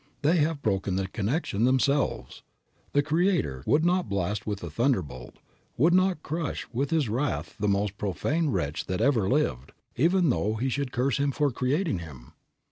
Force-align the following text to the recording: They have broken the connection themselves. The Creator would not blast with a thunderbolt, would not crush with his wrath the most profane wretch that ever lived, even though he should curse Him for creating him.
They 0.23 0.37
have 0.37 0.63
broken 0.63 0.95
the 0.95 1.07
connection 1.07 1.63
themselves. 1.63 2.41
The 2.93 3.03
Creator 3.03 3.61
would 3.67 3.85
not 3.85 4.09
blast 4.09 4.47
with 4.47 4.63
a 4.63 4.69
thunderbolt, 4.71 5.35
would 5.77 5.93
not 5.93 6.23
crush 6.23 6.65
with 6.73 6.89
his 6.89 7.07
wrath 7.07 7.53
the 7.59 7.67
most 7.67 7.99
profane 7.99 8.49
wretch 8.49 8.87
that 8.87 8.99
ever 8.99 9.29
lived, 9.29 9.73
even 9.95 10.31
though 10.31 10.55
he 10.55 10.69
should 10.69 10.91
curse 10.91 11.19
Him 11.19 11.31
for 11.31 11.51
creating 11.51 11.99
him. 11.99 12.33